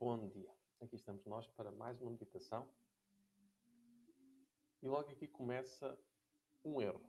Bom 0.00 0.28
dia. 0.28 0.54
Aqui 0.80 0.94
estamos 0.94 1.26
nós 1.26 1.48
para 1.48 1.72
mais 1.72 2.00
uma 2.00 2.12
meditação. 2.12 2.72
E 4.80 4.86
logo 4.86 5.10
aqui 5.10 5.26
começa 5.26 5.98
um 6.64 6.80
erro. 6.80 7.02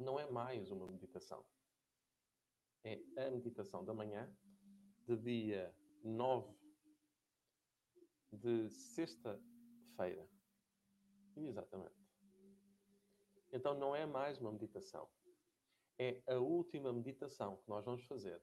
Não 0.00 0.18
é 0.18 0.28
mais 0.28 0.72
uma 0.72 0.90
meditação. 0.90 1.46
É 2.82 3.00
a 3.24 3.30
meditação 3.30 3.84
da 3.84 3.94
manhã, 3.94 4.36
de 5.06 5.16
dia 5.16 5.72
9 6.02 6.52
de 8.32 8.68
sexta-feira. 8.68 10.28
Exatamente. 11.36 12.04
Então 13.52 13.78
não 13.78 13.94
é 13.94 14.04
mais 14.04 14.40
uma 14.40 14.50
meditação. 14.50 15.08
É 15.96 16.20
a 16.26 16.40
última 16.40 16.92
meditação 16.92 17.58
que 17.58 17.68
nós 17.68 17.84
vamos 17.84 18.02
fazer 18.06 18.42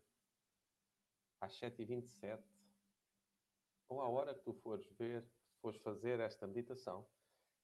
às 1.41 1.59
7h27, 1.59 2.39
ou 3.89 3.99
à 3.99 4.07
hora 4.07 4.35
que 4.35 4.43
tu 4.43 4.53
fores 4.53 4.85
ver, 4.91 5.27
fores 5.59 5.81
fazer 5.81 6.19
esta 6.19 6.45
meditação, 6.45 7.05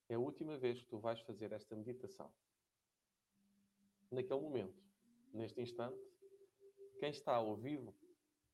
é 0.10 0.16
a 0.16 0.20
última 0.20 0.58
vez 0.58 0.82
que 0.82 0.88
tu 0.88 0.98
vais 0.98 1.22
fazer 1.22 1.52
esta 1.52 1.76
meditação. 1.76 2.34
Naquele 4.12 4.42
momento, 4.42 4.84
neste 5.32 5.62
instante, 5.62 6.00
quem 7.00 7.12
está 7.12 7.36
ao 7.36 7.56
vivo 7.56 7.96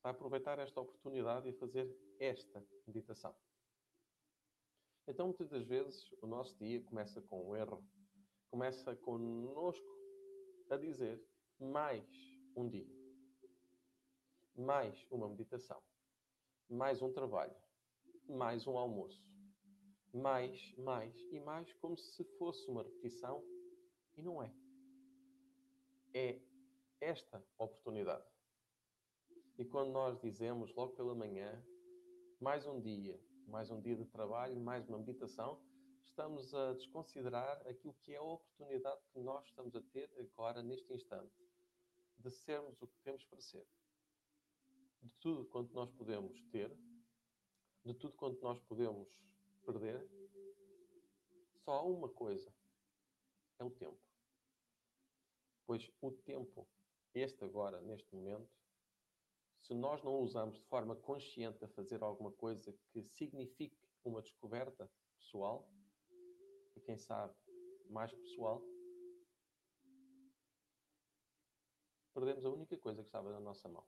vai 0.02 0.12
aproveitar 0.12 0.58
esta 0.58 0.80
oportunidade 0.80 1.48
e 1.48 1.52
fazer 1.54 1.90
esta 2.18 2.62
meditação. 2.86 3.34
Então, 5.06 5.26
muitas 5.26 5.48
das 5.48 5.64
vezes, 5.64 6.12
o 6.20 6.26
nosso 6.26 6.56
dia 6.58 6.82
começa 6.82 7.22
com 7.22 7.48
um 7.48 7.56
erro. 7.56 7.82
Começa 8.50 8.94
conosco 8.96 9.98
a 10.70 10.76
dizer 10.76 11.22
mais 11.58 12.06
um 12.56 12.68
dia 12.68 13.03
mais 14.56 15.04
uma 15.10 15.28
meditação, 15.28 15.82
mais 16.70 17.02
um 17.02 17.12
trabalho, 17.12 17.54
mais 18.28 18.64
um 18.68 18.78
almoço, 18.78 19.20
mais, 20.12 20.72
mais 20.78 21.12
e 21.32 21.40
mais, 21.40 21.72
como 21.74 21.98
se 21.98 22.22
fosse 22.38 22.68
uma 22.68 22.84
repetição, 22.84 23.44
e 24.16 24.22
não 24.22 24.40
é. 24.40 24.54
É 26.14 26.40
esta 27.00 27.44
oportunidade. 27.58 28.24
E 29.58 29.64
quando 29.64 29.90
nós 29.90 30.20
dizemos 30.20 30.72
logo 30.76 30.92
pela 30.94 31.16
manhã, 31.16 31.60
mais 32.40 32.64
um 32.64 32.80
dia, 32.80 33.20
mais 33.48 33.72
um 33.72 33.80
dia 33.80 33.96
de 33.96 34.04
trabalho, 34.04 34.60
mais 34.60 34.88
uma 34.88 34.98
meditação, 34.98 35.60
estamos 36.04 36.54
a 36.54 36.74
desconsiderar 36.74 37.60
aquilo 37.66 37.94
que 37.94 38.12
é 38.12 38.18
a 38.18 38.22
oportunidade 38.22 39.00
que 39.12 39.18
nós 39.18 39.44
estamos 39.46 39.74
a 39.74 39.82
ter 39.82 40.08
agora, 40.16 40.62
neste 40.62 40.92
instante, 40.92 41.34
de 42.18 42.30
sermos 42.30 42.80
o 42.80 42.86
que 42.86 42.98
temos 43.02 43.24
para 43.24 43.40
ser 43.40 43.66
de 45.04 45.10
tudo 45.20 45.44
quanto 45.44 45.74
nós 45.74 45.90
podemos 45.90 46.40
ter, 46.50 46.74
de 47.84 47.92
tudo 47.92 48.14
quanto 48.14 48.40
nós 48.42 48.58
podemos 48.60 49.06
perder, 49.66 50.02
só 51.58 51.72
há 51.72 51.82
uma 51.82 52.08
coisa: 52.08 52.50
é 53.58 53.64
o 53.64 53.70
tempo. 53.70 54.00
Pois 55.66 55.90
o 56.00 56.10
tempo, 56.10 56.66
este 57.14 57.44
agora, 57.44 57.82
neste 57.82 58.14
momento, 58.14 58.50
se 59.60 59.74
nós 59.74 60.02
não 60.02 60.14
o 60.14 60.22
usamos 60.22 60.56
de 60.56 60.64
forma 60.64 60.96
consciente 60.96 61.62
a 61.64 61.68
fazer 61.68 62.02
alguma 62.02 62.32
coisa 62.32 62.74
que 62.90 63.02
signifique 63.02 63.78
uma 64.04 64.22
descoberta 64.22 64.90
pessoal, 65.18 65.68
e 66.74 66.80
quem 66.80 66.96
sabe 66.96 67.34
mais 67.90 68.12
pessoal, 68.12 68.62
perdemos 72.14 72.44
a 72.44 72.50
única 72.50 72.76
coisa 72.78 73.02
que 73.02 73.08
estava 73.08 73.30
na 73.30 73.40
nossa 73.40 73.68
mão 73.68 73.84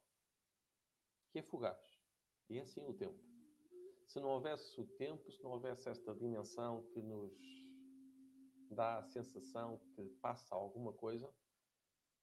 que 1.36 1.40
é 1.40 1.42
fugaz. 1.42 2.00
E 2.48 2.56
é 2.58 2.62
assim 2.62 2.82
o 2.86 2.94
tempo. 2.94 3.22
Se 4.06 4.18
não 4.20 4.30
houvesse 4.30 4.80
o 4.80 4.86
tempo, 4.86 5.30
se 5.30 5.42
não 5.42 5.50
houvesse 5.50 5.86
esta 5.86 6.14
dimensão 6.14 6.82
que 6.94 7.02
nos 7.02 7.30
dá 8.70 8.96
a 8.96 9.02
sensação 9.02 9.78
que 9.94 10.08
passa 10.22 10.54
alguma 10.54 10.94
coisa, 10.94 11.30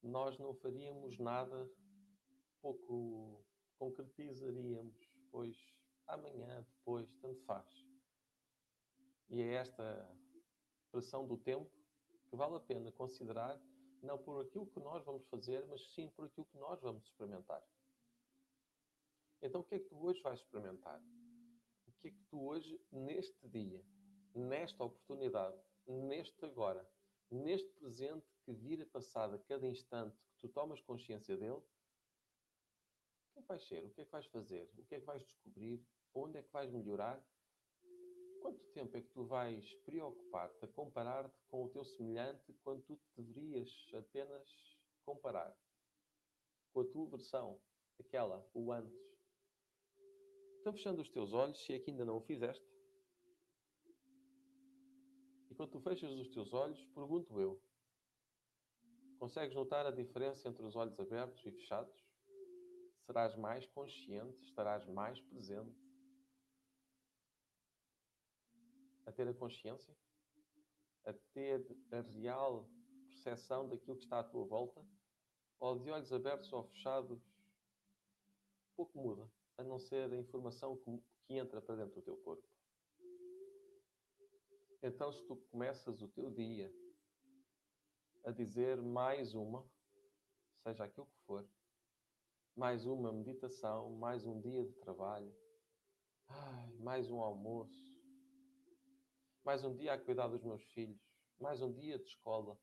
nós 0.01 0.39
não 0.39 0.55
faríamos 0.55 1.19
nada, 1.19 1.69
pouco 2.59 3.45
concretizaríamos, 3.77 4.97
pois 5.29 5.55
amanhã, 6.07 6.65
depois, 6.77 7.13
tanto 7.21 7.39
faz. 7.43 7.85
E 9.29 9.41
é 9.43 9.53
esta 9.53 10.09
pressão 10.91 11.27
do 11.27 11.37
tempo 11.37 11.69
que 12.31 12.35
vale 12.35 12.55
a 12.55 12.59
pena 12.59 12.91
considerar, 12.91 13.61
não 14.01 14.17
por 14.17 14.41
aquilo 14.41 14.65
que 14.65 14.79
nós 14.79 15.05
vamos 15.05 15.23
fazer, 15.27 15.63
mas 15.67 15.93
sim 15.93 16.09
por 16.09 16.25
aquilo 16.25 16.47
que 16.47 16.57
nós 16.57 16.81
vamos 16.81 17.03
experimentar. 17.03 17.63
Então, 19.43 19.59
o 19.59 19.63
que 19.65 19.75
é 19.75 19.79
que 19.79 19.89
tu 19.89 20.01
hoje 20.01 20.21
vais 20.21 20.39
experimentar? 20.39 21.01
O 21.85 21.91
que 21.99 22.07
é 22.07 22.11
que 22.11 22.23
tu 22.29 22.47
hoje, 22.47 22.79
neste 22.89 23.45
dia, 23.49 23.85
nesta 24.33 24.85
oportunidade, 24.85 25.61
neste 25.85 26.45
agora, 26.45 26.89
neste 27.29 27.69
presente 27.73 28.25
que 28.45 28.53
vira 28.53 28.85
passado 28.85 29.35
a 29.35 29.39
cada 29.39 29.67
instante 29.67 30.15
que 30.15 30.37
tu 30.39 30.47
tomas 30.47 30.79
consciência 30.79 31.35
dele, 31.35 31.57
o 31.57 31.65
que 33.33 33.39
é 33.39 33.41
que 33.41 33.47
vais 33.49 33.67
ser? 33.67 33.83
O 33.83 33.89
que 33.89 34.01
é 34.01 34.05
que 34.05 34.11
vais 34.11 34.25
fazer? 34.27 34.71
O 34.77 34.85
que 34.85 34.95
é 34.95 34.99
que 35.01 35.05
vais 35.05 35.25
descobrir? 35.25 35.85
Onde 36.13 36.37
é 36.37 36.43
que 36.43 36.51
vais 36.51 36.71
melhorar? 36.71 37.21
Quanto 38.41 38.63
tempo 38.67 38.95
é 38.95 39.01
que 39.01 39.09
tu 39.09 39.25
vais 39.25 39.73
preocupar-te 39.85 40.63
a 40.63 40.67
comparar-te 40.69 41.43
com 41.49 41.65
o 41.65 41.69
teu 41.69 41.83
semelhante 41.83 42.53
quando 42.63 42.81
tu 42.83 42.97
deverias 43.17 43.91
apenas 43.93 44.79
comparar 45.03 45.53
com 46.71 46.79
a 46.79 46.85
tua 46.85 47.09
versão, 47.09 47.61
aquela, 47.99 48.49
o 48.53 48.71
antes? 48.71 49.12
Então, 50.63 50.71
fechando 50.71 51.01
os 51.01 51.09
teus 51.09 51.33
olhos, 51.33 51.61
se 51.65 51.73
é 51.73 51.79
que 51.79 51.91
ainda 51.91 52.05
não 52.05 52.15
o 52.15 52.21
fizeste. 52.21 52.65
E 55.51 55.55
quando 55.55 55.71
tu 55.71 55.81
fechas 55.81 56.09
os 56.09 56.29
teus 56.29 56.53
olhos, 56.53 56.81
pergunto 56.95 57.37
eu: 57.37 57.61
consegues 59.19 59.53
notar 59.53 59.85
a 59.85 59.91
diferença 59.91 60.47
entre 60.47 60.63
os 60.63 60.73
olhos 60.77 60.97
abertos 60.97 61.45
e 61.45 61.51
fechados? 61.51 61.93
Serás 63.05 63.35
mais 63.35 63.65
consciente, 63.65 64.41
estarás 64.45 64.87
mais 64.87 65.19
presente 65.19 65.77
a 69.05 69.11
ter 69.11 69.27
a 69.27 69.33
consciência, 69.33 69.93
a 71.03 71.11
ter 71.33 71.77
a 71.91 71.99
real 71.99 72.69
percepção 73.09 73.67
daquilo 73.67 73.97
que 73.97 74.03
está 74.03 74.21
à 74.21 74.23
tua 74.23 74.45
volta? 74.45 74.81
Ou 75.59 75.77
de 75.77 75.91
olhos 75.91 76.13
abertos 76.13 76.53
ou 76.53 76.63
fechados, 76.63 77.21
pouco 78.77 78.97
muda 78.97 79.29
a 79.57 79.63
não 79.63 79.79
ser 79.79 80.11
a 80.11 80.17
informação 80.17 80.77
que 80.77 81.03
entra 81.29 81.61
para 81.61 81.75
dentro 81.75 81.95
do 81.95 82.01
teu 82.01 82.17
corpo. 82.17 82.47
Então, 84.81 85.11
se 85.11 85.25
tu 85.25 85.35
começas 85.51 86.01
o 86.01 86.07
teu 86.09 86.29
dia 86.29 86.73
a 88.25 88.31
dizer 88.31 88.81
mais 88.81 89.33
uma, 89.33 89.69
seja 90.61 90.83
aquilo 90.85 91.07
que 91.07 91.19
for, 91.25 91.47
mais 92.55 92.85
uma 92.85 93.11
meditação, 93.11 93.91
mais 93.91 94.25
um 94.25 94.39
dia 94.41 94.63
de 94.65 94.73
trabalho, 94.75 95.33
ai, 96.27 96.73
mais 96.79 97.09
um 97.09 97.21
almoço, 97.21 97.93
mais 99.43 99.63
um 99.63 99.75
dia 99.75 99.93
a 99.93 99.99
cuidar 99.99 100.27
dos 100.27 100.43
meus 100.43 100.63
filhos, 100.63 101.01
mais 101.39 101.61
um 101.61 101.71
dia 101.71 101.97
de 101.97 102.05
escola. 102.05 102.59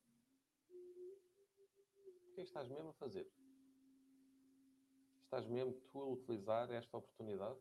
O 2.29 2.35
que 2.35 2.41
é 2.41 2.45
que 2.45 2.49
estás 2.49 2.69
mesmo 2.69 2.89
a 2.89 2.95
fazer? 2.95 3.31
Estás 5.31 5.47
mesmo 5.47 5.73
tu 5.93 6.01
a 6.01 6.07
utilizar 6.07 6.73
esta 6.73 6.97
oportunidade? 6.99 7.57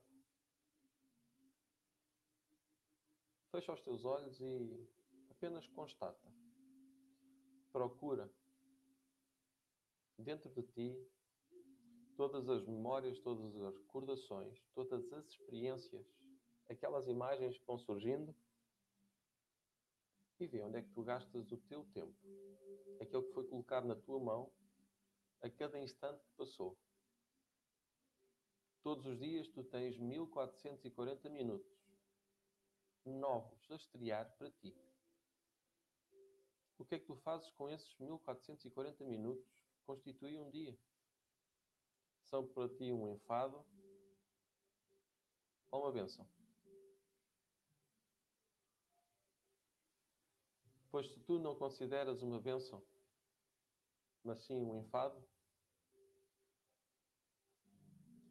Fecha 3.52 3.74
os 3.74 3.81
teus 3.81 4.03
olhos 4.03 4.41
e 4.41 4.90
apenas 5.30 5.68
constata. 5.68 6.34
Procura 7.72 8.28
dentro 10.18 10.50
de 10.50 10.63
ti 10.63 11.07
todas 12.18 12.50
as 12.50 12.66
memórias, 12.66 13.19
todas 13.19 13.56
as 13.56 13.75
recordações, 13.75 14.60
todas 14.74 15.13
as 15.13 15.27
experiências, 15.27 16.12
aquelas 16.68 17.07
imagens 17.07 17.56
que 17.56 17.68
vão 17.68 17.77
surgindo 17.77 18.36
e 20.39 20.48
vê 20.48 20.63
onde 20.63 20.80
é 20.80 20.81
que 20.81 20.89
tu 20.89 21.04
gastas 21.04 21.51
o 21.51 21.57
teu 21.68 21.86
tempo, 21.94 22.18
aquele 23.00 23.27
que 23.27 23.33
foi 23.33 23.48
colocado 23.48 23.86
na 23.86 23.95
tua 23.95 24.19
mão 24.19 24.51
a 25.44 25.50
cada 25.51 25.80
instante 25.80 26.24
que 26.24 26.31
passou. 26.36 26.75
Todos 28.81 29.06
os 29.06 29.20
dias 29.20 29.48
tu 29.50 29.64
tens 29.64 29.98
1440 29.98 31.30
minutos 31.30 31.80
novos 33.06 33.70
a 33.72 33.76
estrear 33.76 34.30
para 34.38 34.52
ti. 34.52 34.76
O 36.78 36.86
que 36.86 36.96
é 36.96 37.00
que 37.00 37.06
tu 37.06 37.16
fazes 37.18 37.50
com 37.52 37.70
esses 37.70 37.98
1440 37.98 39.04
minutos 39.04 39.46
que 39.60 39.81
constituem 39.86 40.40
um 40.40 40.50
dia? 40.50 40.78
São 42.24 42.48
para 42.48 42.70
ti 42.70 42.92
um 42.92 43.08
enfado 43.10 43.66
ou 45.72 45.82
uma 45.82 45.92
bênção? 45.92 46.28
Pois 50.90 51.08
se 51.12 51.20
tu 51.20 51.38
não 51.38 51.56
consideras 51.56 52.22
uma 52.22 52.40
bênção, 52.40 52.82
mas 54.24 54.42
sim 54.44 54.56
um 54.56 54.75
enfado, 54.80 55.24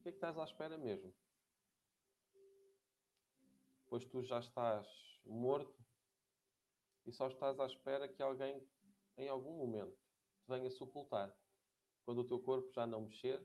que 0.08 0.10
é 0.10 0.12
que 0.12 0.16
estás 0.16 0.38
à 0.38 0.44
espera 0.44 0.78
mesmo 0.78 1.12
pois 3.88 4.04
tu 4.06 4.22
já 4.22 4.38
estás 4.38 4.86
morto 5.24 5.82
e 7.06 7.12
só 7.12 7.26
estás 7.28 7.58
à 7.58 7.66
espera 7.66 8.06
que 8.08 8.22
alguém, 8.22 8.62
em 9.16 9.28
algum 9.28 9.56
momento, 9.56 9.96
te 10.42 10.46
venha 10.46 10.70
sepultar. 10.70 11.34
Quando 12.04 12.18
o 12.18 12.24
teu 12.24 12.38
corpo 12.38 12.70
já 12.70 12.86
não 12.86 13.02
mexer, 13.02 13.42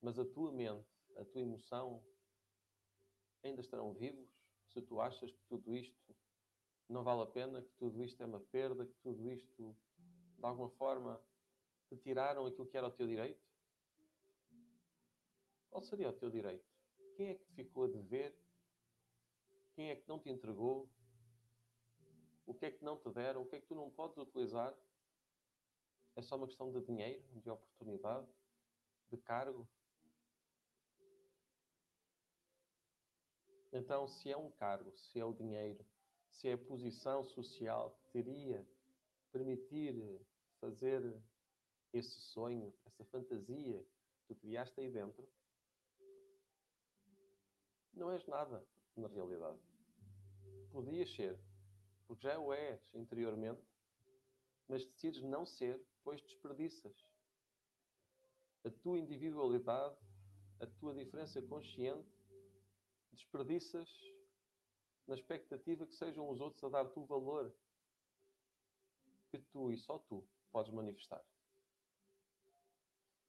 mas 0.00 0.18
a 0.18 0.24
tua 0.24 0.50
mente, 0.50 0.88
a 1.18 1.24
tua 1.24 1.42
emoção 1.42 2.02
ainda 3.42 3.60
estarão 3.60 3.92
vivos, 3.92 4.26
se 4.68 4.80
tu 4.80 5.00
achas 5.00 5.30
que 5.30 5.42
tudo 5.48 5.76
isto 5.76 6.16
não 6.88 7.04
vale 7.04 7.22
a 7.22 7.26
pena, 7.26 7.60
que 7.60 7.72
tudo 7.74 8.02
isto 8.02 8.22
é 8.22 8.26
uma 8.26 8.40
perda, 8.40 8.86
que 8.86 8.96
tudo 9.02 9.30
isto, 9.30 9.76
de 10.38 10.44
alguma 10.44 10.70
forma, 10.70 11.22
te 11.90 11.96
tiraram 11.98 12.46
aquilo 12.46 12.66
que 12.66 12.76
era 12.76 12.86
o 12.86 12.90
teu 12.90 13.06
direito? 13.06 13.42
Qual 15.72 15.82
seria 15.82 16.10
o 16.10 16.12
teu 16.12 16.28
direito? 16.28 16.70
Quem 17.16 17.30
é 17.30 17.34
que 17.34 17.50
ficou 17.54 17.84
a 17.84 17.88
dever? 17.88 18.38
Quem 19.74 19.88
é 19.88 19.96
que 19.96 20.06
não 20.06 20.18
te 20.18 20.28
entregou? 20.28 20.86
O 22.44 22.52
que 22.52 22.66
é 22.66 22.70
que 22.70 22.84
não 22.84 22.98
te 22.98 23.10
deram? 23.10 23.40
O 23.40 23.46
que 23.46 23.56
é 23.56 23.60
que 23.60 23.66
tu 23.66 23.74
não 23.74 23.90
podes 23.90 24.18
utilizar? 24.18 24.76
É 26.14 26.20
só 26.20 26.36
uma 26.36 26.46
questão 26.46 26.70
de 26.70 26.82
dinheiro, 26.82 27.24
de 27.40 27.48
oportunidade, 27.48 28.28
de 29.10 29.16
cargo? 29.16 29.66
Então, 33.72 34.06
se 34.06 34.30
é 34.30 34.36
um 34.36 34.50
cargo, 34.50 34.92
se 34.98 35.18
é 35.18 35.24
o 35.24 35.32
dinheiro, 35.32 35.82
se 36.28 36.48
é 36.48 36.52
a 36.52 36.58
posição 36.58 37.24
social 37.24 37.98
que 37.98 38.12
teria 38.12 38.68
permitir 39.30 40.20
fazer 40.60 41.18
esse 41.94 42.20
sonho, 42.20 42.74
essa 42.84 43.06
fantasia 43.06 43.82
que 44.18 44.26
tu 44.26 44.34
criaste 44.34 44.78
aí 44.78 44.90
dentro, 44.90 45.26
não 47.94 48.10
és 48.10 48.26
nada 48.26 48.66
na 48.96 49.08
realidade. 49.08 49.58
Podias 50.70 51.10
ser, 51.14 51.38
porque 52.06 52.26
já 52.26 52.38
o 52.38 52.52
és 52.52 52.80
interiormente, 52.94 53.62
mas 54.68 54.84
decides 54.84 55.22
não 55.22 55.44
ser, 55.44 55.80
pois 56.02 56.20
desperdiças. 56.22 56.94
A 58.64 58.70
tua 58.70 58.98
individualidade, 58.98 59.96
a 60.60 60.66
tua 60.66 60.94
diferença 60.94 61.42
consciente, 61.42 62.08
desperdiças 63.12 63.88
na 65.06 65.14
expectativa 65.14 65.86
que 65.86 65.94
sejam 65.94 66.28
os 66.30 66.40
outros 66.40 66.62
a 66.64 66.68
dar-te 66.68 66.98
o 66.98 67.04
valor 67.04 67.52
que 69.30 69.38
tu 69.38 69.70
e 69.70 69.76
só 69.76 69.98
tu 69.98 70.24
podes 70.50 70.72
manifestar. 70.72 71.24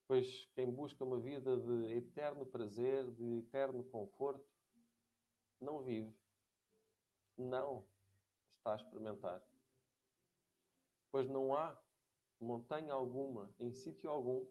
Pois 0.07 0.45
quem 0.53 0.69
busca 0.69 1.03
uma 1.03 1.19
vida 1.19 1.57
de 1.57 1.93
eterno 1.95 2.45
prazer, 2.45 3.09
de 3.11 3.39
eterno 3.39 3.83
conforto, 3.85 4.52
não 5.63 5.81
vive, 5.81 6.13
não 7.37 7.85
está 8.57 8.73
a 8.73 8.75
experimentar. 8.75 9.41
Pois 11.11 11.29
não 11.29 11.55
há 11.55 11.77
montanha 12.39 12.93
alguma, 12.93 13.53
em 13.59 13.71
sítio 13.71 14.09
algum, 14.09 14.45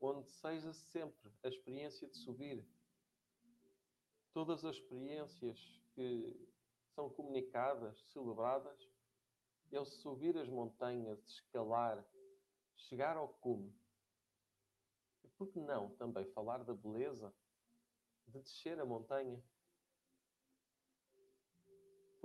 onde 0.00 0.26
seja 0.28 0.72
sempre 0.72 1.30
a 1.42 1.48
experiência 1.48 2.08
de 2.08 2.16
subir. 2.16 2.66
Todas 4.32 4.64
as 4.64 4.76
experiências 4.76 5.80
que 5.94 6.48
são 6.94 7.10
comunicadas, 7.10 7.98
celebradas, 8.12 8.88
é 9.72 9.80
o 9.80 9.84
subir 9.84 10.36
as 10.36 10.48
montanhas, 10.48 11.18
escalar, 11.28 12.04
chegar 12.76 13.16
ao 13.16 13.28
cume. 13.28 13.74
E 15.24 15.28
por 15.28 15.48
que 15.48 15.58
não 15.58 15.90
também 15.96 16.24
falar 16.32 16.62
da 16.64 16.74
beleza 16.74 17.34
de 18.28 18.40
descer 18.40 18.78
a 18.78 18.84
montanha? 18.84 19.42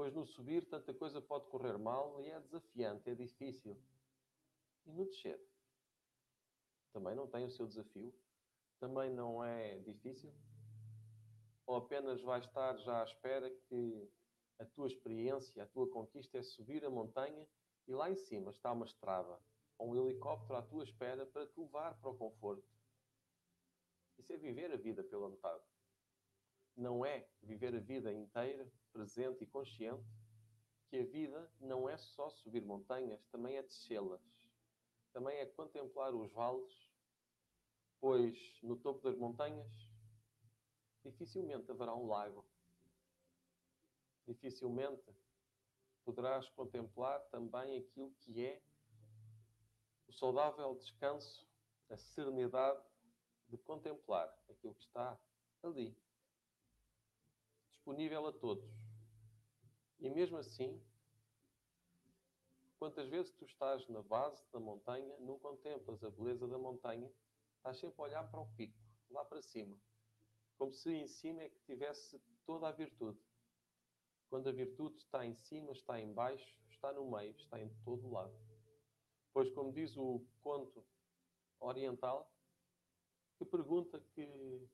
Pois 0.02 0.16
no 0.16 0.26
subir 0.26 0.66
tanta 0.66 0.96
coisa 0.96 1.22
pode 1.22 1.46
correr 1.46 1.78
mal 1.78 2.20
e 2.20 2.26
é 2.26 2.40
desafiante, 2.40 3.08
é 3.08 3.14
difícil. 3.14 3.80
E 4.84 4.92
no 4.92 5.06
descer? 5.06 5.40
Também 6.92 7.14
não 7.14 7.28
tem 7.28 7.46
o 7.46 7.52
seu 7.52 7.68
desafio? 7.68 8.12
Também 8.80 9.12
não 9.12 9.44
é 9.44 9.78
difícil? 9.82 10.34
Ou 11.68 11.76
apenas 11.76 12.20
vai 12.20 12.40
estar 12.40 12.76
já 12.78 13.02
à 13.02 13.04
espera 13.04 13.48
que 13.70 14.12
a 14.58 14.66
tua 14.66 14.88
experiência, 14.88 15.62
a 15.62 15.68
tua 15.68 15.88
conquista 15.88 16.40
é 16.40 16.42
subir 16.42 16.84
a 16.84 16.90
montanha 16.90 17.48
e 17.88 17.94
lá 17.94 18.10
em 18.10 18.16
cima 18.16 18.50
está 18.50 18.72
uma 18.72 18.88
estrada 18.88 19.40
ou 19.78 19.92
um 19.92 19.96
helicóptero 19.96 20.58
à 20.58 20.64
tua 20.64 20.84
espera 20.84 21.28
para 21.28 21.46
te 21.46 21.60
levar 21.60 21.94
para 22.02 22.10
o 22.10 22.18
conforto? 22.18 22.68
Isso 24.18 24.34
é 24.34 24.38
viver 24.38 24.72
a 24.72 24.78
vida 24.78 25.04
pela 25.04 25.30
metade. 25.30 25.64
Não 26.82 27.06
é 27.06 27.28
viver 27.44 27.76
a 27.76 27.80
vida 27.80 28.12
inteira, 28.12 28.68
presente 28.92 29.44
e 29.44 29.46
consciente, 29.46 30.04
que 30.90 30.98
a 30.98 31.06
vida 31.06 31.54
não 31.60 31.88
é 31.88 31.96
só 31.96 32.28
subir 32.32 32.66
montanhas, 32.66 33.24
também 33.28 33.56
é 33.56 33.62
descê-las. 33.62 34.20
Também 35.14 35.38
é 35.38 35.46
contemplar 35.46 36.12
os 36.16 36.32
vales, 36.32 36.74
pois 38.00 38.36
no 38.64 38.76
topo 38.76 39.00
das 39.04 39.16
montanhas 39.16 39.72
dificilmente 41.04 41.70
haverá 41.70 41.94
um 41.94 42.08
lago. 42.08 42.44
Dificilmente 44.26 45.16
poderás 46.04 46.50
contemplar 46.50 47.20
também 47.30 47.78
aquilo 47.78 48.10
que 48.22 48.44
é 48.44 48.60
o 50.08 50.14
saudável 50.14 50.74
descanso, 50.74 51.48
a 51.92 51.98
serenidade 51.98 52.84
de 53.50 53.58
contemplar 53.60 54.36
aquilo 54.50 54.74
que 54.74 54.86
está 54.86 55.16
ali, 55.62 55.96
disponível 57.82 58.28
a 58.28 58.34
todos. 58.34 58.70
E 60.00 60.10
mesmo 60.10 60.38
assim, 60.38 60.82
quantas 62.78 63.10
vezes 63.10 63.32
tu 63.34 63.46
estás 63.46 63.88
na 63.90 64.02
base 64.02 64.44
da 64.52 64.60
montanha, 64.60 65.18
não 65.20 65.40
contemplas 65.40 66.04
a 66.04 66.10
beleza 66.10 66.48
da 66.48 66.58
montanha, 66.58 67.12
estás 67.58 67.80
sempre 67.80 68.00
a 68.00 68.04
olhar 68.04 68.32
para 68.32 68.42
o 68.42 68.48
pico, 68.56 68.78
lá 69.10 69.26
para 69.26 69.42
cima 69.42 69.78
como 70.62 70.76
se 70.76 70.94
em 70.94 71.08
cima 71.08 71.42
é 71.42 71.50
que 71.50 71.60
tivesse 71.62 72.22
toda 72.46 72.68
a 72.68 72.72
virtude. 72.72 73.20
Quando 74.30 74.48
a 74.48 74.52
virtude 74.52 74.96
está 74.98 75.26
em 75.26 75.34
cima, 75.34 75.72
está 75.72 76.00
em 76.00 76.14
baixo, 76.14 76.56
está 76.70 76.94
no 76.94 77.10
meio, 77.10 77.36
está 77.36 77.60
em 77.60 77.68
todo 77.84 78.08
o 78.08 78.12
lado. 78.12 78.40
Pois, 79.34 79.50
como 79.56 79.74
diz 79.74 79.98
o 79.98 80.24
conto 80.44 80.86
oriental, 81.60 82.32
que 83.40 83.46
pergunta 83.46 84.00
que 84.14 84.70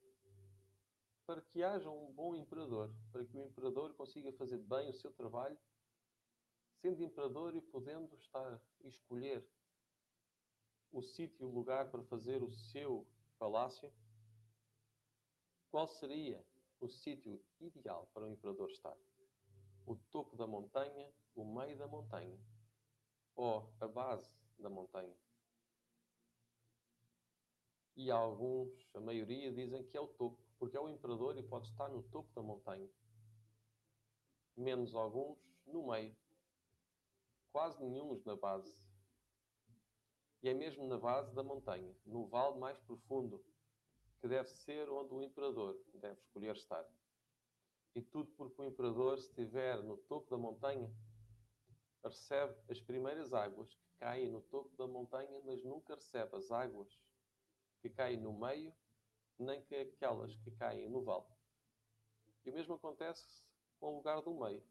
para 1.28 1.42
que 1.42 1.62
haja 1.62 1.90
um 1.90 2.10
bom 2.14 2.38
imperador, 2.38 2.90
para 3.12 3.26
que 3.26 3.38
o 3.38 3.44
imperador 3.44 3.94
consiga 3.96 4.32
fazer 4.32 4.60
bem 4.60 4.90
o 4.90 4.94
seu 4.94 5.12
trabalho, 5.12 5.60
sendo 6.82 7.04
imperador 7.04 7.54
e 7.54 7.62
podendo 7.62 8.16
estar 8.16 8.62
e 8.80 8.88
escolher 8.88 9.46
o 10.90 11.02
sítio, 11.02 11.46
o 11.46 11.52
lugar 11.52 11.92
para 11.92 12.02
fazer 12.04 12.42
o 12.42 12.50
seu 12.50 13.06
palácio, 13.38 13.92
qual 15.70 15.86
seria 15.90 16.42
o 16.80 16.88
sítio 16.88 17.44
ideal 17.60 18.10
para 18.14 18.24
o 18.24 18.30
imperador 18.30 18.70
estar? 18.70 18.96
O 19.86 19.98
topo 20.12 20.38
da 20.38 20.48
montanha, 20.48 21.12
o 21.36 21.44
meio 21.44 21.78
da 21.78 21.88
montanha 21.88 22.40
ou 23.36 23.70
a 23.82 23.88
base 23.88 24.32
da 24.58 24.70
montanha? 24.70 25.16
E 27.98 28.10
alguns, 28.10 28.72
a 28.94 29.02
maioria, 29.02 29.52
dizem 29.52 29.84
que 29.84 29.98
é 29.98 30.00
o 30.00 30.08
topo, 30.08 30.47
porque 30.60 30.78
é 30.78 30.80
o 30.80 30.90
imperador 30.90 31.38
e 31.38 31.44
pode 31.44 31.68
estar 31.70 31.90
no 31.90 32.04
topo 32.04 32.34
da 32.34 32.42
montanha. 32.42 32.90
Menos 34.56 34.96
alguns 34.96 35.38
no 35.66 35.88
meio. 35.88 36.16
Quase 37.52 37.84
nenhum 37.84 38.22
na 38.26 38.36
base. 38.36 38.76
E 40.42 40.50
é 40.50 40.54
mesmo 40.54 40.88
na 40.88 40.98
base 40.98 41.34
da 41.34 41.44
montanha, 41.44 41.96
no 42.06 42.28
vale 42.28 42.58
mais 42.60 42.80
profundo, 42.80 43.44
que 44.22 44.28
deve 44.28 44.50
ser 44.50 44.90
onde 44.90 45.14
o 45.14 45.22
imperador 45.22 45.80
deve 45.96 46.20
escolher 46.22 46.56
estar. 46.56 46.86
E 47.96 48.02
tudo 48.02 48.32
porque 48.34 48.62
o 48.62 48.66
imperador, 48.66 49.18
se 49.20 49.30
estiver 49.30 49.82
no 49.82 49.98
topo 49.98 50.30
da 50.30 50.38
montanha, 50.38 50.92
recebe 52.04 52.56
as 52.70 52.80
primeiras 52.80 53.34
águas 53.34 53.74
que 53.74 53.90
caem 53.98 54.30
no 54.30 54.42
topo 54.44 54.76
da 54.78 54.88
montanha, 54.88 55.42
mas 55.44 55.64
nunca 55.64 55.96
recebe 55.96 56.36
as 56.36 56.52
águas 56.52 56.88
que 57.82 57.90
caem 57.90 58.20
no 58.20 58.34
meio, 58.34 58.74
nem 59.40 59.62
que 59.64 59.76
aquelas 59.76 60.36
que 60.38 60.52
caem 60.52 60.90
no 60.90 61.04
vale. 61.04 61.26
E 62.46 62.50
o 62.50 62.54
mesmo 62.54 62.76
acontece 62.76 63.44
com 63.80 63.94
o 63.94 63.96
lugar 63.98 64.22
do 64.22 64.34
meio. 64.34 64.64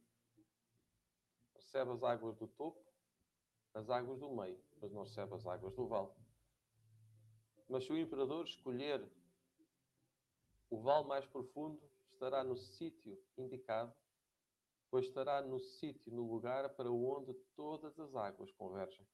Recebe 1.55 1.91
as 1.93 2.03
águas 2.03 2.37
do 2.37 2.49
topo, 2.49 2.83
as 3.75 3.91
águas 3.91 4.19
do 4.19 4.35
meio, 4.35 4.61
mas 4.81 4.93
não 4.93 5.03
recebe 5.03 5.35
as 5.35 5.47
águas 5.47 5.75
do 5.75 5.87
vale. 5.87 6.11
Mas 7.69 7.85
se 7.85 7.93
o 7.93 7.99
imperador 7.99 8.47
escolher 8.47 9.07
o 10.71 10.81
vale 10.81 11.07
mais 11.07 11.27
profundo 11.27 11.81
estará 12.13 12.43
no 12.43 12.57
sítio 12.57 13.23
indicado, 13.37 13.95
pois 14.91 15.07
estará 15.07 15.43
no 15.43 15.59
sítio, 15.61 16.13
no 16.13 16.29
lugar 16.31 16.69
para 16.71 16.91
onde 16.91 17.35
todas 17.55 17.99
as 17.99 18.15
águas 18.15 18.51
convergem. 18.53 19.07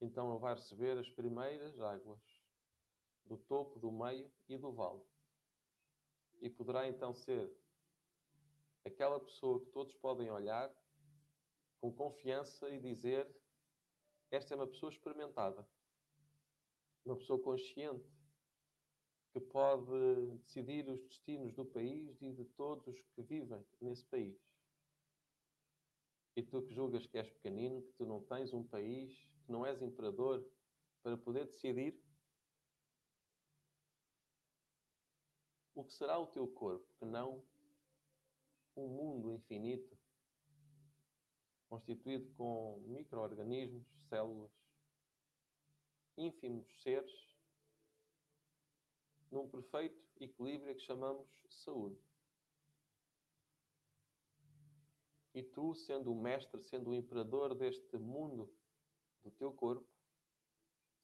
Então 0.00 0.30
ele 0.30 0.38
vai 0.38 0.54
receber 0.54 0.96
as 0.96 1.10
primeiras 1.10 1.78
águas 1.80 2.20
do 3.28 3.36
topo, 3.36 3.78
do 3.78 3.92
meio 3.92 4.30
e 4.48 4.56
do 4.56 4.72
vale. 4.72 5.02
E 6.40 6.48
poderá 6.48 6.88
então 6.88 7.14
ser 7.14 7.52
aquela 8.84 9.20
pessoa 9.20 9.60
que 9.60 9.70
todos 9.70 9.94
podem 9.96 10.30
olhar 10.30 10.72
com 11.80 11.92
confiança 11.92 12.68
e 12.70 12.80
dizer: 12.80 13.28
Esta 14.30 14.54
é 14.54 14.56
uma 14.56 14.66
pessoa 14.66 14.90
experimentada, 14.90 15.68
uma 17.04 17.16
pessoa 17.16 17.40
consciente, 17.40 18.08
que 19.32 19.40
pode 19.40 20.38
decidir 20.38 20.88
os 20.88 21.00
destinos 21.02 21.52
do 21.54 21.64
país 21.64 22.20
e 22.22 22.32
de 22.32 22.44
todos 22.44 22.86
os 22.86 23.00
que 23.14 23.22
vivem 23.22 23.64
nesse 23.80 24.04
país. 24.06 24.36
E 26.34 26.42
tu 26.42 26.62
que 26.62 26.72
julgas 26.72 27.06
que 27.06 27.18
és 27.18 27.28
pequenino, 27.28 27.82
que 27.82 27.92
tu 27.92 28.06
não 28.06 28.22
tens 28.22 28.54
um 28.54 28.62
país, 28.62 29.12
que 29.44 29.52
não 29.52 29.66
és 29.66 29.82
imperador 29.82 30.48
para 31.02 31.16
poder 31.18 31.46
decidir 31.46 32.00
o 35.78 35.84
que 35.84 35.92
será 35.92 36.18
o 36.18 36.26
teu 36.26 36.48
corpo, 36.48 36.84
que 36.98 37.04
não 37.04 37.40
um 38.76 38.88
mundo 38.88 39.32
infinito 39.32 39.96
constituído 41.68 42.28
com 42.34 42.82
micro-organismos, 42.86 43.86
células, 44.08 44.50
ínfimos 46.16 46.66
seres, 46.82 47.38
num 49.30 49.48
perfeito 49.48 50.02
equilíbrio 50.18 50.74
que 50.74 50.82
chamamos 50.82 51.28
saúde. 51.48 52.00
E 55.32 55.44
tu, 55.44 55.76
sendo 55.76 56.12
o 56.12 56.20
mestre, 56.20 56.60
sendo 56.64 56.90
o 56.90 56.94
imperador 56.94 57.54
deste 57.54 57.96
mundo, 57.98 58.52
do 59.22 59.30
teu 59.30 59.52
corpo, 59.52 59.86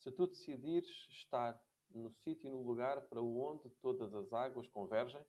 se 0.01 0.11
tu 0.11 0.27
decidires 0.27 0.91
estar 1.11 1.63
no 1.99 2.11
sítio 2.11 2.49
e 2.49 2.51
no 2.51 2.63
lugar 2.63 3.01
para 3.09 3.23
onde 3.23 3.71
todas 3.81 4.13
as 4.15 4.33
águas 4.33 4.67
convergem, 4.69 5.25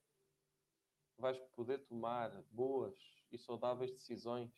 vais 1.18 1.38
poder 1.56 1.80
tomar 1.86 2.30
boas 2.52 2.98
e 3.32 3.38
saudáveis 3.38 3.92
decisões 3.92 4.52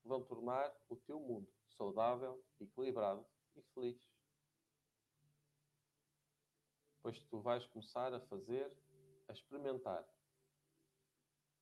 que 0.00 0.08
vão 0.08 0.22
tornar 0.22 0.74
o 0.88 0.96
teu 0.96 1.20
mundo 1.20 1.48
saudável, 1.68 2.44
equilibrado 2.60 3.24
e 3.56 3.62
feliz. 3.62 3.98
Pois 7.02 7.22
tu 7.24 7.40
vais 7.40 7.64
começar 7.66 8.12
a 8.12 8.20
fazer, 8.20 8.70
a 9.28 9.32
experimentar 9.32 10.06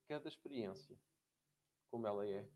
cada 0.09 0.29
experiência 0.29 0.99
como 1.91 2.07
ela 2.07 2.27
é. 2.27 2.49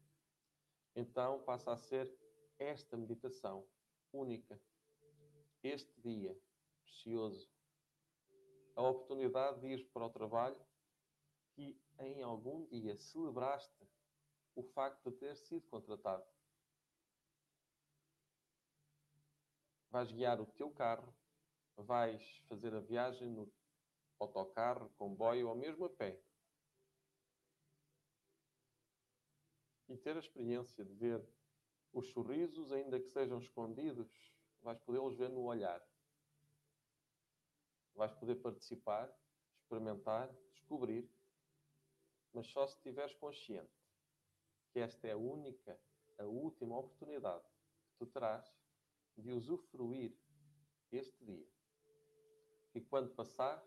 Então 0.97 1.43
passa 1.45 1.73
a 1.73 1.77
ser 1.77 2.13
esta 2.59 2.97
meditação 2.97 3.67
única, 4.13 4.61
este 5.63 6.01
dia 6.01 6.37
precioso, 6.85 7.50
a 8.76 8.83
oportunidade 8.83 9.61
de 9.61 9.69
ir 9.69 9.88
para 9.93 10.07
o 10.07 10.11
trabalho 10.11 10.61
que 11.55 11.79
em 11.99 12.23
algum 12.23 12.67
dia 12.67 12.97
celebraste 12.97 13.88
o 14.55 14.62
facto 14.62 15.11
de 15.11 15.17
ter 15.17 15.37
sido 15.37 15.67
contratado. 15.69 16.25
Vais 19.91 20.11
guiar 20.11 20.41
o 20.41 20.47
teu 20.47 20.71
carro, 20.71 21.14
vais 21.76 22.37
fazer 22.49 22.75
a 22.75 22.81
viagem 22.81 23.31
no 23.31 23.53
autocarro, 24.19 24.91
comboio 24.99 25.49
ou 25.49 25.55
mesmo 25.55 25.85
a 25.85 25.91
pé. 25.91 26.21
E 29.88 29.97
ter 29.97 30.17
a 30.17 30.21
experiência 30.21 30.85
de 30.85 30.95
ver 30.95 31.25
os 31.93 32.09
sorrisos, 32.11 32.73
ainda 32.73 32.99
que 32.99 33.09
sejam 33.11 33.38
escondidos, 33.38 34.11
vais 34.62 34.79
podê-los 34.81 35.17
ver 35.17 35.31
no 35.31 35.45
olhar. 35.45 35.81
Vais 37.95 38.13
poder 38.13 38.37
participar, 38.37 39.13
experimentar, 39.57 40.33
descobrir, 40.53 41.09
mas 42.33 42.47
só 42.49 42.67
se 42.67 42.77
estiveres 42.77 43.15
consciente 43.15 43.73
que 44.73 44.81
esta 44.81 45.07
é 45.07 45.13
a 45.13 45.17
única, 45.17 45.81
a 46.19 46.25
última 46.25 46.77
oportunidade 46.77 47.45
que 47.89 47.97
tu 47.99 48.07
terás 48.07 48.53
de 49.17 49.31
usufruir 49.31 50.17
este 50.91 51.25
dia. 51.25 51.49
E 52.75 52.81
quando 52.81 53.15
passar, 53.15 53.65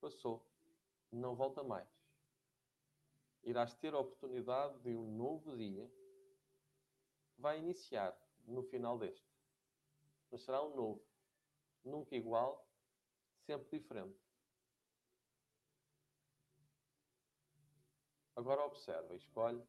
passou, 0.00 0.46
não 1.12 1.34
volta 1.34 1.62
mais. 1.62 1.88
Irás 3.44 3.74
ter 3.74 3.94
a 3.94 3.98
oportunidade 3.98 4.78
de 4.80 4.96
um 4.96 5.16
novo 5.16 5.56
dia 5.56 5.90
vai 7.36 7.58
iniciar 7.58 8.18
no 8.46 8.62
final 8.62 8.98
deste. 8.98 9.28
Mas 10.30 10.42
será 10.42 10.62
um 10.62 10.74
novo, 10.74 11.06
nunca 11.84 12.16
igual, 12.16 12.67
sempre 13.48 13.78
diferente. 13.78 14.20
Agora 18.36 18.66
observa 18.66 19.14
e 19.14 19.16
escolhe 19.16 19.66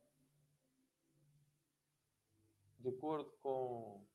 de 2.80 2.90
acordo 2.90 3.32
com 3.38 4.06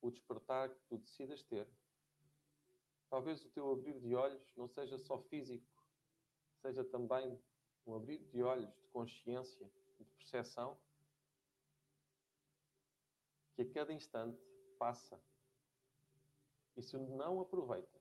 o 0.00 0.10
despertar 0.12 0.70
que 0.70 0.80
tu 0.88 0.98
decidas 0.98 1.42
ter. 1.42 1.68
Talvez 3.10 3.44
o 3.44 3.50
teu 3.50 3.72
abrir 3.72 3.98
de 3.98 4.14
olhos 4.14 4.54
não 4.56 4.68
seja 4.68 4.96
só 4.98 5.18
físico, 5.18 5.66
seja 6.62 6.84
também 6.84 7.42
um 7.86 7.96
abrir 7.96 8.24
de 8.30 8.40
olhos 8.40 8.72
de 8.76 8.86
consciência, 8.88 9.68
de 9.98 10.04
percepção, 10.04 10.80
que 13.56 13.62
a 13.62 13.72
cada 13.72 13.92
instante 13.92 14.40
passa. 14.78 15.20
E 16.76 16.82
se 16.82 16.96
não 16.96 17.40
aproveitas 17.40 17.95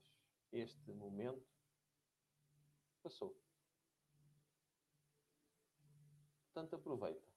este 0.57 0.93
momento, 0.93 1.45
passou. 3.03 3.37
Portanto, 6.45 6.75
aproveita. 6.75 7.27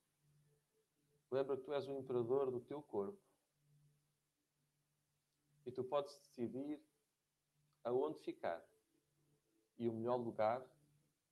Lembra 1.30 1.56
que 1.56 1.64
tu 1.64 1.72
és 1.72 1.86
o 1.86 1.98
imperador 1.98 2.50
do 2.50 2.60
teu 2.60 2.82
corpo. 2.82 3.20
E 5.66 5.72
tu 5.72 5.84
podes 5.84 6.16
decidir 6.20 6.80
aonde 7.84 8.18
ficar. 8.20 8.64
E 9.78 9.88
o 9.88 9.92
melhor 9.92 10.16
lugar 10.16 10.64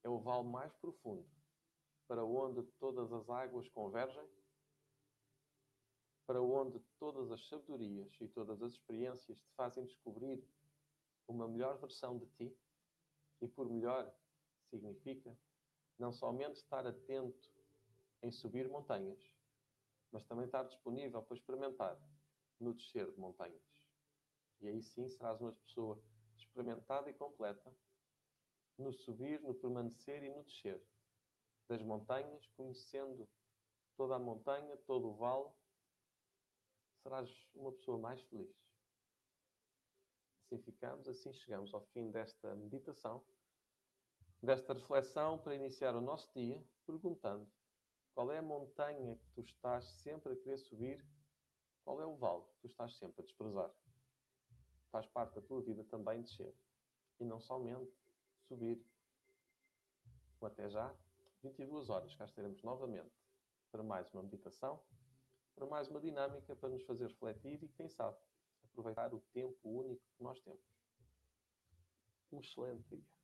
é 0.03 0.09
o 0.09 0.19
vale 0.19 0.45
mais 0.45 0.73
profundo, 0.75 1.27
para 2.07 2.25
onde 2.25 2.63
todas 2.79 3.13
as 3.13 3.29
águas 3.31 3.69
convergem, 3.69 4.29
para 6.27 6.43
onde 6.43 6.79
todas 6.99 7.31
as 7.31 7.49
sabedorias 7.49 8.13
e 8.21 8.29
todas 8.29 8.61
as 8.63 8.73
experiências 8.73 9.39
te 9.39 9.49
fazem 9.57 9.85
descobrir 9.85 10.45
uma 11.29 11.49
melhor 11.49 11.79
versão 11.79 12.19
de 12.19 12.27
ti. 12.27 12.57
E 13.41 13.49
por 13.49 13.69
melhor 13.69 14.13
significa 14.71 15.37
não 15.99 16.13
somente 16.13 16.57
estar 16.57 16.87
atento 16.87 17.51
em 18.23 18.31
subir 18.31 18.69
montanhas, 18.69 19.21
mas 20.11 20.25
também 20.25 20.47
estar 20.47 20.65
disponível 20.65 21.23
para 21.23 21.37
experimentar 21.37 21.99
no 22.59 22.75
descer 22.75 23.11
de 23.13 23.19
montanhas. 23.19 23.63
E 24.61 24.69
aí 24.69 24.83
sim 24.83 25.09
serás 25.09 25.41
uma 25.41 25.53
pessoa 25.53 26.03
experimentada 26.37 27.11
e 27.11 27.15
completa 27.15 27.73
no 28.79 28.93
subir, 28.93 29.41
no 29.43 29.55
permanecer 29.55 30.23
e 30.23 30.31
no 30.31 30.45
descer 30.45 30.83
das 31.69 31.83
montanhas, 31.83 32.47
conhecendo 32.57 33.29
toda 33.97 34.17
a 34.17 34.19
montanha, 34.19 34.77
todo 34.87 35.09
o 35.09 35.15
vale, 35.15 35.51
serás 37.03 37.31
uma 37.55 37.73
pessoa 37.73 37.99
mais 37.99 38.21
feliz. 38.23 38.55
Assim 40.47 40.59
ficamos, 40.59 41.09
assim 41.09 41.33
chegamos 41.33 41.75
ao 41.75 41.81
fim 41.87 42.09
desta 42.09 42.55
meditação, 42.55 43.21
desta 44.41 44.75
reflexão 44.75 45.37
para 45.39 45.57
iniciar 45.57 45.97
o 45.97 46.01
nosso 46.01 46.33
dia, 46.33 46.65
perguntando 46.87 47.51
qual 48.15 48.31
é 48.31 48.39
a 48.39 48.43
montanha 48.43 49.17
que 49.17 49.29
tu 49.35 49.41
estás 49.41 49.85
sempre 50.03 50.33
a 50.33 50.37
querer 50.37 50.59
subir? 50.59 51.05
Qual 51.85 52.01
é 52.01 52.07
o 52.07 52.15
vale 52.15 52.45
que 52.45 52.61
tu 52.61 52.67
estás 52.69 52.97
sempre 52.97 53.23
a 53.23 53.25
desprezar? 53.25 53.71
Faz 54.93 55.07
parte 55.09 55.35
da 55.35 55.43
tua 55.43 55.61
vida 55.63 55.83
também 55.83 56.23
descer. 56.23 56.55
E 57.19 57.25
não 57.25 57.41
somente 57.41 57.93
subir. 58.47 58.81
Até 60.41 60.71
já, 60.71 60.95
22 61.43 61.91
horas, 61.91 62.15
cá 62.15 62.25
estaremos 62.25 62.63
novamente 62.63 63.13
para 63.73 63.83
mais 63.83 64.09
uma 64.15 64.23
meditação, 64.23 64.81
para 65.57 65.67
mais 65.67 65.89
uma 65.89 66.01
dinâmica 66.01 66.55
para 66.55 66.69
nos 66.69 66.85
fazer 66.85 67.09
refletir 67.09 67.65
e, 67.65 67.69
quem 67.69 67.89
sabe, 67.89 68.17
aproveitar 68.77 69.13
o 69.15 69.21
tempo 69.33 69.57
único 69.65 70.03
que 70.17 70.23
nós 70.23 70.39
temos. 70.41 70.61
Um 72.31 72.41
excelente 72.41 72.85
dia. 72.91 73.16